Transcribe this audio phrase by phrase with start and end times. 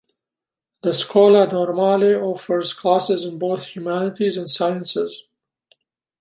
[0.81, 5.27] The Scuola Normale offers classes in both humanities and sciences.